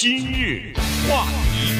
[0.00, 0.72] 今日
[1.06, 1.74] 话题，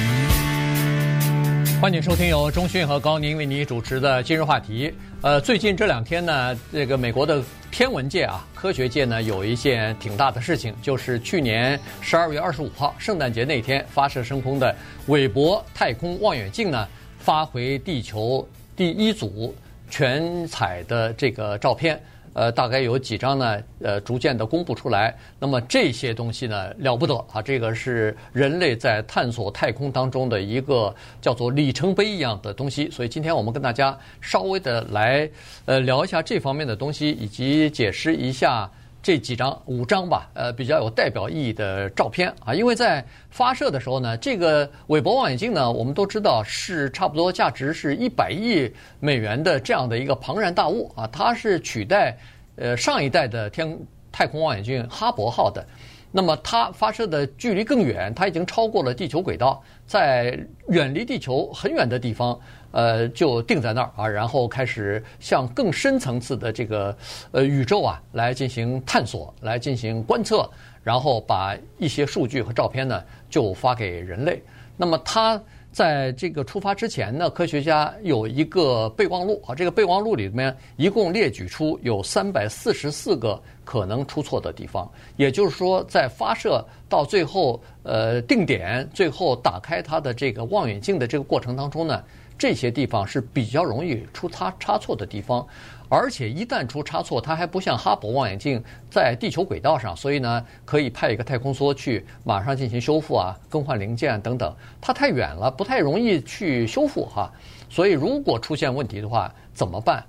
[1.81, 4.93] 欢迎收听由中讯和高宁为你主持的今日话题。
[5.23, 14.77] 呃，最近这两天呢，这个美国的天文界啊，科学界呢，有一件挺大的事情，就是去年十二月二十五号圣诞节那天发射升空的
[15.07, 16.87] 韦伯太空望远镜呢，
[17.21, 18.47] 发回地球
[18.77, 19.57] 第一组
[19.89, 21.99] 全彩的这个照片。
[22.33, 23.59] 呃，大概有几张呢？
[23.81, 25.17] 呃，逐渐的公布出来。
[25.39, 27.43] 那么这些东西呢，了不得啊！
[27.43, 32.91] 这个是人类在探索太空当中的一个叫做里程碑一样的东西。
[32.91, 35.29] 所以今天我们跟大家稍微的来
[35.65, 38.71] 呃聊一下这方面的东西，以及解释一下。
[39.03, 52.15] 这几张五张吧，呃，比较有代表意义的照片啊，因为在发射的时候呢，这个韦伯望远镜呢，我们都知道是差不多价值是一百亿美元的这样的一个庞然大物啊，它是取代
[52.57, 53.79] 呃上一代的天
[54.13, 55.65] 太空望远镜哈勃号的。
[56.13, 60.39] 那么它发射的距离更远，它已经超过了地球轨道，在
[60.69, 62.39] 远离地球很远的地方。
[62.73, 66.97] 呃，就定在那儿啊，然后开始向更深层次的这个
[67.33, 70.49] 呃宇宙啊来进行探索，来进行观测，
[70.83, 74.43] 然后把一些数据和照片呢就发给人类。
[74.77, 75.41] 那么它
[75.73, 92.03] 在这个出发之前呢，科学家有一个备忘录啊，这个备忘录里面一共列举出有三百四十四个可能出错的地方，也就是说，在发射到最后呃定点，最后打开它的这个望远镜的这个过程当中呢。
[92.41, 95.47] 这些地方是比较容易出差差错的地方，
[95.91, 104.57] 而且一旦出差错，它还不像哈勃望远镜在地球轨道上，所以呢，可以派一个太空梭去马上进行修复啊、更换零件等等。
[104.81, 107.31] 它太远了，不太容易去修复哈。
[107.69, 110.03] 所以如果出现问题的话，怎么办？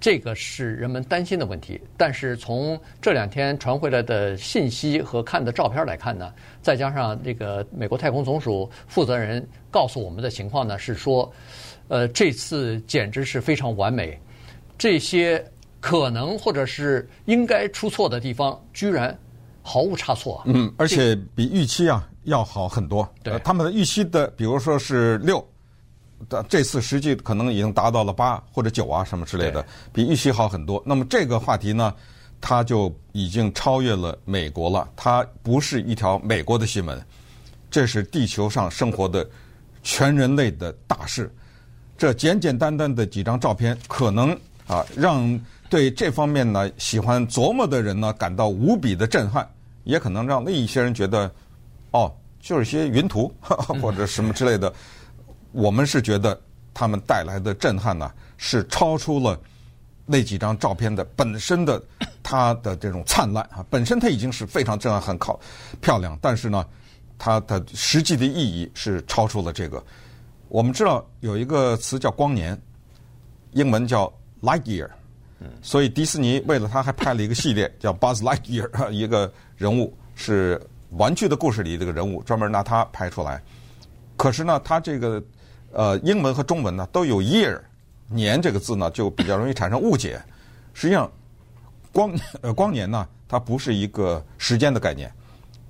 [0.00, 6.32] 这个是人们担心的问题，但是从这两天传回来的信息和看的照片来看呢，
[6.62, 11.32] 再加上这个美国太空总署负责人告诉我们的情况呢，是说，
[11.88, 14.16] 呃，这次简直是非常完美，
[14.78, 15.44] 这些
[15.80, 19.16] 可能或者是应该出错的地方，居然
[19.62, 20.40] 毫无差错。
[20.46, 23.08] 嗯，而且比预期啊要好很多。
[23.24, 25.44] 对，他们的预期的，比如说是六。
[26.48, 30.82] 这次实际可能已经达到了八或者九啊什么之类的，比预期好很多。
[30.84, 31.94] 那么这个话题呢，
[32.40, 34.88] 它就已经超越了美国了。
[34.96, 37.00] 它不是一条美国的新闻，
[37.70, 39.28] 这是地球上生活的
[39.82, 41.32] 全人类的大事。
[41.96, 44.30] 这简简单单的几张照片，可能
[44.66, 45.40] 啊让
[45.70, 49.48] 对这方面呢喜欢琢磨的人呢感到无比的震撼，
[49.84, 51.30] 也可能让另一些人觉得，
[51.92, 53.32] 哦，就是些云图
[53.80, 54.72] 或者什么之类的。
[55.52, 56.38] 我们是觉得
[56.74, 59.40] 他们带来的震撼呢，是超出了
[60.04, 61.82] 那几张照片的本身的
[62.22, 65.38] 它的这种灿烂啊， 本身它已经是非常震撼、很靠、
[65.80, 66.64] 漂亮，但是呢，
[67.18, 69.82] 它的实际的意义是超出了这个。
[70.48, 72.58] 我们知道有一个词叫光年，
[73.52, 74.88] 英文叫 light year，
[75.60, 80.60] 所以迪士尼为了他还拍了一个系列叫 Buzz Lightyear， 一个人物是
[80.90, 83.42] 玩具的故事里这个人物，专门拿它拍出来。
[84.16, 85.22] 可是呢，它这个。
[85.72, 87.60] 呃，英文和中文呢都有 year
[88.08, 90.20] 年这个字呢，就比较容易产生误解。
[90.72, 91.10] 实际上，
[91.92, 95.12] 光 呃光年呢，它不是一个时间的概念，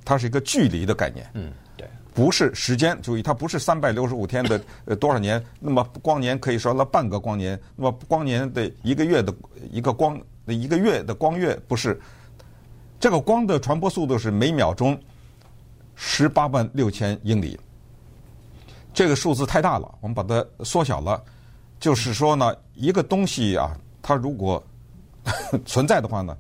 [0.05, 1.29] 它是一个距离的概念。
[1.35, 5.43] 嗯，对，不是时间，注意，它不是三百六十五天的 呃多少年。
[5.59, 9.35] 那么光年可以说了半个光年，那么光年的一个月的
[9.71, 12.01] 一个光的一个月的光月不是。
[13.01, 15.01] 这个光的传播速度是每秒钟
[15.95, 17.57] 十八万六千英里。
[18.99, 21.23] 这个数字太大了，我们把它缩小了。
[21.79, 24.61] 就是说呢，一个东西啊，它如果
[25.65, 26.37] 存在的话呢，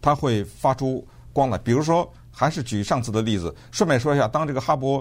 [0.00, 1.56] 它会发出光来。
[1.58, 5.00] 比如说，还是举上次的例子，顺便说一下，当这个哈勃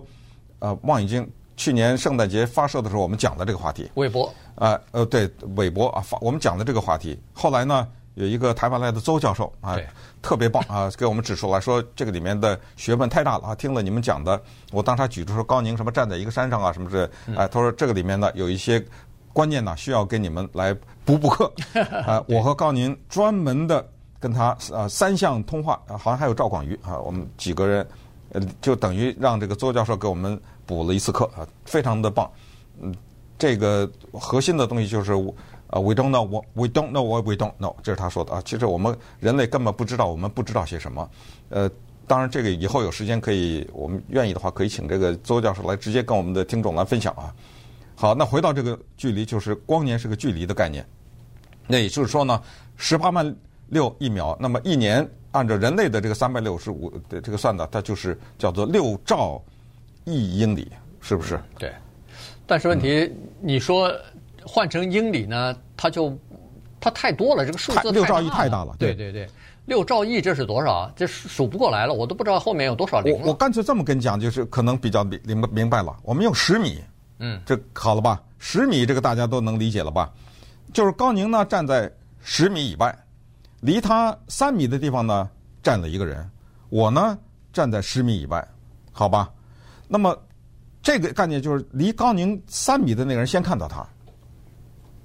[0.59, 3.89] 呃望远镜去年圣诞节发射的时候，我们讲的这个话题。
[3.95, 7.19] 韦伯啊，呃，对，韦伯啊，发我们讲的这个话题。
[7.33, 7.87] 后来呢？
[8.21, 9.75] 有一个台湾来的邹教授啊，
[10.21, 13.55] 特别棒啊，给我们指出来说这个里面的学问太大了啊！
[13.55, 14.39] 听了你们讲的，
[14.71, 18.83] 我当时举出说高宁什么站在一个山上啊什么之类，哎，他说这个里面呢有一些
[19.33, 20.71] 观念呢需要给你们来
[21.03, 21.51] 补补课
[22.05, 22.23] 啊。
[22.27, 23.83] 我和高宁专门的
[24.19, 27.87] 跟他呃三项通话，好像还有赵广瑜啊，我们几个人
[28.33, 32.29] 呃就等于让这个邹教授给我们补了一次课啊，非常的棒。
[32.79, 32.93] 嗯，
[33.39, 35.13] 这个核心的东西就是。
[35.71, 38.41] 啊，we don't know what we don't know what we don't know，这是他说的啊。
[38.45, 41.09] 其实我们人类根本不知道我们不知道些什么。
[41.49, 41.69] 呃，
[42.05, 47.33] 当然这个以后有时间可以，我们愿意的话可以请这个邹教授来直接跟我们的听众来分享啊。
[47.95, 50.85] 好，那回到这个距离，就是光年是个距离的概念。
[51.67, 52.41] 那也就是说呢，
[52.75, 53.35] 十八万
[53.69, 59.41] 六一秒，那么一年按照人类的这个三百六十五的这个算的，它就是叫做六兆
[60.03, 60.69] 亿英里，
[60.99, 61.39] 是不是？
[61.57, 61.71] 对。
[62.45, 63.89] 但是问题，嗯、你说
[64.45, 65.55] 换成英里呢？
[65.75, 66.17] 它就
[66.79, 68.75] 它太多了，这个数字六兆亿太大了。
[68.79, 69.27] 对对对，
[69.65, 70.93] 六兆亿这是多少啊？
[70.95, 73.13] 这数不过来了，我都不知道后面有多少零。
[73.19, 75.95] 我我干脆这么跟你讲，就是可能比较明明明白了。
[76.03, 76.79] 我们用十米，
[77.19, 78.21] 嗯，这好了吧？
[78.39, 80.11] 十米这个大家都能理解了吧？
[80.73, 81.91] 就是高宁呢站在
[82.21, 82.95] 十米以外，
[83.59, 85.29] 离他三米的地方呢
[85.63, 86.29] 站了一个人，
[86.69, 87.17] 我呢
[87.53, 88.47] 站在十米以外，
[88.91, 89.31] 好吧？
[89.87, 90.17] 那么。
[90.83, 93.87] 这个概念就是离高宁三米的那个人先看到他，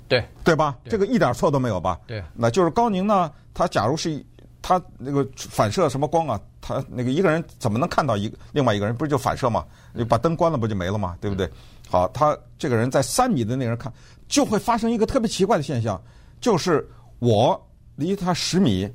[0.09, 0.77] 对对吧？
[0.85, 1.99] 这个一点错都没有吧？
[2.07, 4.25] 对，那就是高宁呢，他假如是
[4.63, 8.95] 他那个反射什么光啊，他那个一个人怎么能看到一个另外一个人？
[8.97, 9.65] 不是就反射吗？
[9.93, 11.17] 你把灯关了不就没了吗？
[11.21, 11.51] 对不对？
[11.89, 13.93] 好，他这个人在三米的那个人看，
[14.29, 16.01] 就会发生一个特别奇怪的现象，
[16.41, 16.89] 就是
[17.21, 17.61] 我
[17.95, 18.91] 离他十米，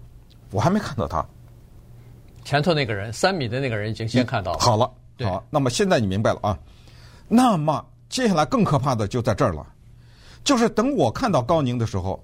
[0.51, 1.25] 我还没看到他，
[2.43, 4.59] 前头那个人三米的那个人已经先看到了。
[4.59, 4.91] 好了，
[5.23, 6.57] 好，那么现在你明白了啊？
[7.29, 9.65] 那么接下来更可怕的就在这儿了，
[10.43, 12.23] 就是等我看到高宁的时候，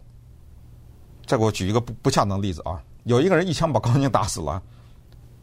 [1.26, 4.62] 再给我举一个不不恰当的例子啊，有一个人一枪把高宁打死了，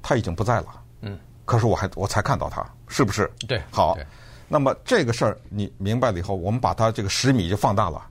[0.03, 0.67] 他已经不在了，
[1.03, 3.31] 嗯，可是我还我才看到他，是不是？
[3.47, 3.97] 对，好，
[4.49, 8.05] 那么这个事儿你明白了以后，我们把它这个十米就放大了，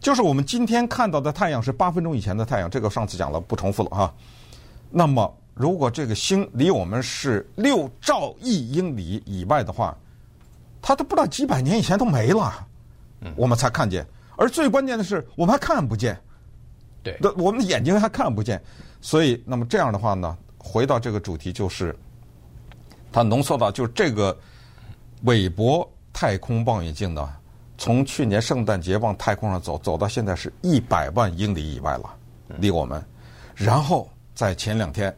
[0.00, 4.14] 就是我们今天看到的太阳是八分钟以前的太阳，这个上次讲了，不重复了哈。
[4.90, 9.96] 那么如果这个星离我们是六兆亿英里以外的话，
[10.80, 12.66] 它都不知道几百年以前都没了，
[13.36, 14.06] 我们才看见。
[14.36, 16.18] 而最关键的是，我们还看不见。
[17.02, 18.60] 对，我们的眼睛还看不见。
[19.00, 21.96] 所以，那么这样的话呢，回到这个主题，就是
[23.12, 24.36] 它浓缩到，就是这个
[25.22, 27.32] 韦伯太空望远镜呢，
[27.78, 32.14] 从去年圣诞节往太空上走，走到现在是一百万英里以外了，
[32.58, 33.02] 离我们。
[33.54, 35.14] 然后在前两天，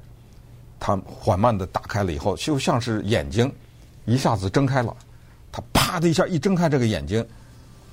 [0.78, 3.52] 它缓慢的打开了以后，就像是眼睛
[4.04, 4.94] 一下子睁开了。
[5.50, 7.26] 他啪的一下一睁开这个眼睛，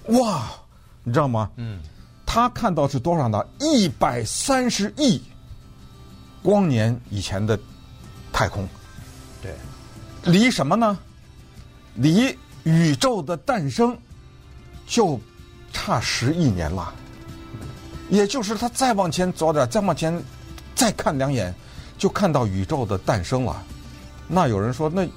[0.07, 0.47] 哇，
[1.03, 1.49] 你知道吗？
[1.57, 1.79] 嗯，
[2.25, 3.43] 他看到是多少呢？
[3.59, 5.21] 一百三十亿
[6.43, 7.59] 光年以前的
[8.31, 8.67] 太空。
[9.41, 9.53] 对，
[10.23, 10.97] 离什么呢？
[11.95, 13.97] 离宇宙的诞生
[14.85, 15.19] 就
[15.71, 16.93] 差十亿年了。
[18.09, 20.21] 也就是他再往前走点，再往前
[20.75, 21.53] 再看两眼，
[21.97, 23.63] 就看到宇宙的诞生了。
[24.27, 25.07] 那有人说，那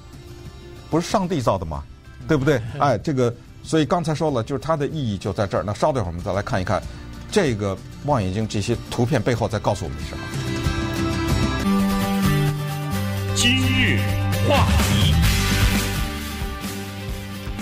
[0.89, 1.83] 不是上帝造的吗？
[2.27, 2.59] 对不对？
[2.79, 5.63] 哎，这个，所以刚才说了，就是它的意义就在这儿。
[5.63, 6.81] 那稍等一会儿，我们再来看一看
[7.31, 10.23] 这个望远镜这些图片背后在告诉我们什么。
[13.35, 13.99] 今日
[14.47, 15.13] 话题，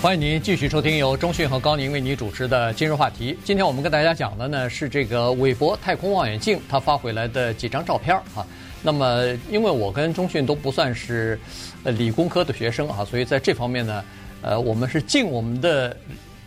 [0.00, 3.38] 欢迎您继续收听由中讯和高宁为您主持的今日话题。
[3.44, 8.46] 今天我们跟大家讲的呢是这个韦伯太空望远镜它发回来的几张照片啊。
[8.82, 11.38] 那么，因为我跟中讯都不算是
[11.84, 14.02] 理工科的学生啊，所以在这方面呢。
[14.42, 15.96] 呃，我们是尽我们的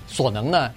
[0.07, 0.71] 所能呢，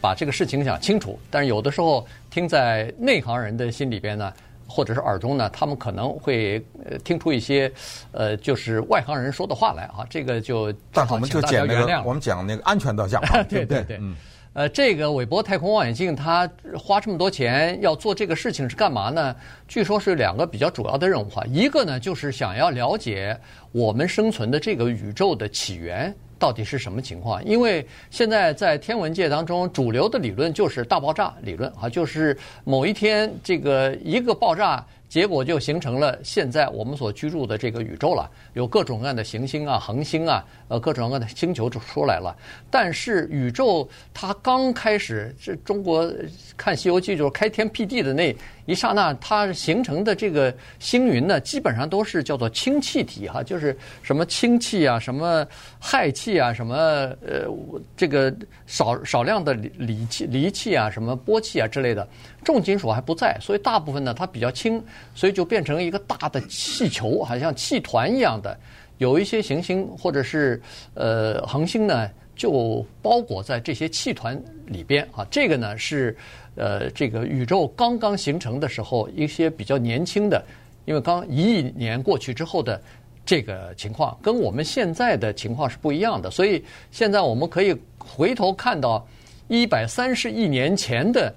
[0.00, 1.18] 把这个事情讲清楚。
[1.30, 4.32] 但是有的时候听在内行人的心里边呢，
[4.66, 7.72] 或者是耳中呢，他们可能会呃听出一些
[8.12, 10.06] 呃，就是外行人说的话来啊。
[10.10, 13.96] 这个就但是我们就讲那个，我们讲那个安全的讲法，对对对。
[14.00, 14.14] 嗯。
[14.54, 19.36] 呃，这个韦伯太空望远镜，它花这么多钱要做这个事情是干嘛呢？
[19.68, 21.44] 据说是两个比较主要的任务哈。
[21.46, 23.38] 一个呢，就是想要了解
[23.70, 26.12] 我们生存的这个宇宙的起源。
[26.38, 27.44] 到底是什么情况？
[27.44, 34.84] 因为现在在天文界当中，主流的理论就是大爆炸理论啊，就是某一天这个一个爆炸。
[35.08, 42.36] 结果就形成了现在我们所居住的这个宇宙了，有各种各样的行星啊、恒星啊，呃，各种各样的星球就出来了。
[42.70, 46.12] 但是宇宙它刚开始，这中国
[46.56, 48.36] 看《西游记》就是开天辟地的那
[48.66, 55.46] 一刹那，它形成的这个星云呢，基本上都是叫做氢气体哈，就是什么氢气啊、什么
[55.80, 57.48] 氦气啊、什么呃
[57.96, 58.34] 这个
[58.66, 62.06] 少少量的锂气、锂气啊、什么波气啊之类的。
[62.48, 64.82] 重金属还不在，所以大部分呢它比较轻，
[65.14, 68.58] 所以就变成一个大的气球，好像气团一样的。
[68.96, 70.58] 有一些行星或者是
[70.94, 75.26] 呃恒星呢，就包裹在这些气团里边啊。
[75.30, 76.16] 这个呢是
[76.54, 80.42] 呃这个宇宙刚刚形成的时候一些比较年轻的，
[80.86, 82.80] 因为刚一亿年过去之后的
[83.26, 86.30] 这个情况，跟我们现在的情况是不一样的。
[86.30, 89.06] 所以现在我们可以回头看到
[89.48, 91.30] 一百三十亿年前的。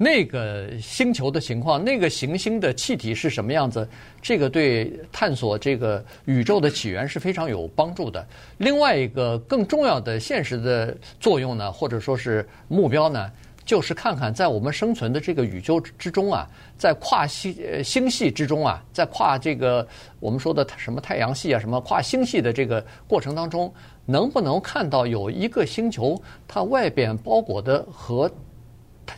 [0.00, 3.86] 那个星球的情况，那个行星的气体是什么样子？
[4.22, 8.24] 这个对探索这个宇宙的起源是非常有帮助的。
[8.58, 13.28] 另外一个更重要的现实的作用呢，或者说是目标呢，
[13.64, 19.84] 就是看看在我们生存的这个宇宙之中啊，在跨星星系之中啊，在跨这个
[20.20, 23.74] 我们说的什么太阳系啊，什么跨星系的这个过程当中，
[24.06, 28.30] 能不能看到有一个星球，它外边包裹的和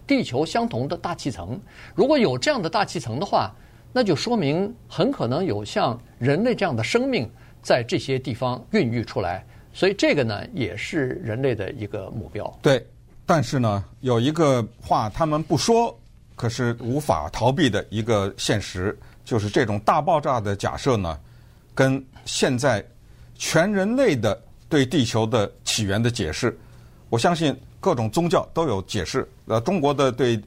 [0.07, 1.61] 地球相同的大气层？
[1.95, 3.51] 如果有这样的大气层的话，
[3.93, 7.29] 那就说明很可能有像人类这样的生命
[7.63, 9.45] 在这些地方孕育出来。
[9.73, 12.59] 所以这个呢，也是人类的一个目标。
[12.63, 12.85] 对。
[13.27, 15.97] 但是呢，有一个话他们不说，
[16.35, 21.17] 可是无法逃避的一个现实，就是这种大爆炸的假设呢，
[21.73, 22.85] 跟现在
[23.37, 24.37] 全人类的
[24.69, 26.59] 对地球的起源的解释，
[27.09, 29.29] 我相信各种宗教都有解释。
[29.47, 30.41] 呃，中国的对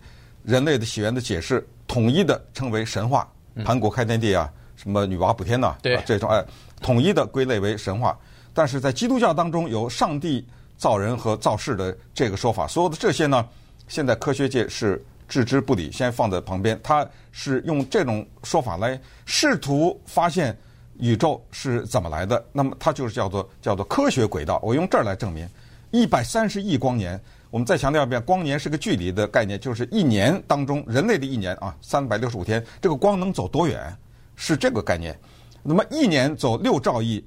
[0.43, 3.27] 人类的起源的解释，统一的称为神话，
[3.65, 6.41] 盘古开天地啊，什么女娲补天呐，对，这种哎，
[6.81, 8.17] 统一的归类为神话。
[8.53, 10.47] 但是在基督教当中，有上帝。
[10.75, 13.47] 造人和造世的这个说法，所有的这些呢，
[13.87, 16.77] 现在科学界是置之不理，先放在旁边。
[16.83, 20.57] 他是用这种说法来试图发现
[20.99, 22.43] 宇宙是怎么来的。
[22.51, 24.59] 那么它就是叫做叫做科学轨道。
[24.61, 25.47] 我用这儿来证明，
[25.93, 27.17] 一百三十亿光年。
[27.49, 33.95] 我们再强调一遍，光年是个距离的概念，就是一年当中人类的一年啊，三百六十五天，这个光能走多远？
[34.35, 35.17] 是这个概念。
[35.61, 37.23] 那么一年走六兆亿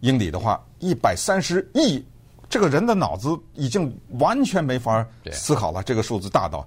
[0.00, 2.04] 英里的话，一百三十亿。
[2.46, 6.64] 这个人的脑子已经完全没法思考了，这个数字大到，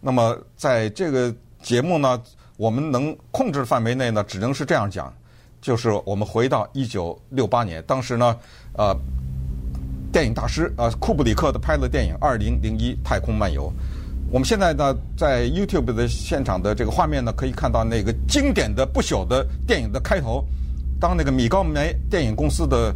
[0.00, 2.22] 那么在这个节目呢，
[2.56, 5.12] 我们能控制的范围内呢，只能是这样讲，
[5.60, 8.38] 就是我们回到一九六八年，当时呢，
[8.74, 8.94] 呃，
[10.14, 13.62] 电影大师呃库布里克的拍的电影《二零零一太空漫游》，
[14.30, 20.46] 我们现在呢在 YouTube 的现场的这个画面呢，可以看到那个经典的不朽的电影的开头，
[21.00, 22.94] 当那个米高梅电影公司的。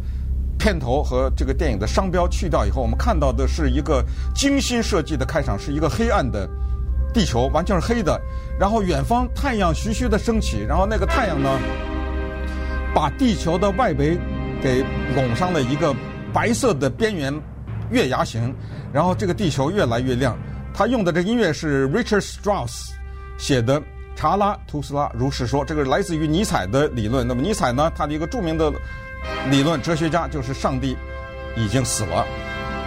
[0.61, 4.03] 片头和这个电影的商标去掉以后，我们看到的是一个
[4.35, 6.45] 精心设计的开场，是一个黑暗的
[7.13, 8.19] 地球，完全是黑的。
[8.59, 11.49] 然后远方太阳徐徐的升起，然后那个太阳呢，
[12.93, 14.17] 把地球的外围
[14.61, 14.83] 给
[15.15, 15.95] 笼上了一个
[16.33, 17.33] 白色的边缘
[17.89, 18.53] 月牙形，
[18.93, 20.37] 然后这个地球越来越亮。
[20.73, 22.89] 他用的这音乐是 Richard Strauss
[23.37, 23.79] 写的
[24.15, 27.27] 《查拉图斯拉如是说》，这个来自于尼采的理论。
[27.27, 28.71] 那么尼采呢，他的一个著名的。
[29.51, 30.95] 理论哲学家就是上帝
[31.53, 32.25] 已经死了，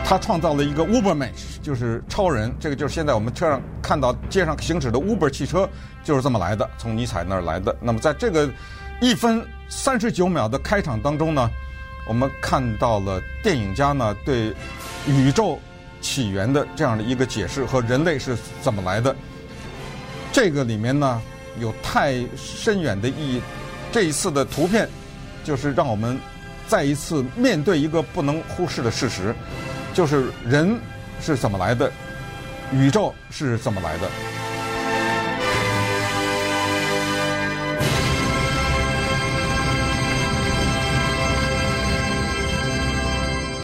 [0.02, 1.28] 他创造了一个 Uberman，
[1.60, 2.50] 就是超人。
[2.58, 5.68] 这个就是现在我们车上看到街上行驶的 Uber 汽车，
[6.02, 7.76] 就是这么来的，从尼采那儿来的。
[7.82, 8.50] 那么在这个
[9.02, 11.50] 一分三十九秒的开场当中呢，
[12.06, 14.54] 我们看到了电影家呢对
[15.06, 15.58] 宇宙
[16.00, 19.14] 起源的这样的一个解释和人类是怎么来的。
[20.32, 21.20] 这个里面呢
[21.58, 23.40] 有太深远的意义。
[23.90, 24.88] 这一次的图片。
[25.44, 26.16] 就是让我们
[26.68, 29.34] 再一次面对一个不能忽视的事实，
[29.92, 30.78] 就是人
[31.20, 31.90] 是怎么来的，
[32.72, 34.08] 宇宙是怎么来的。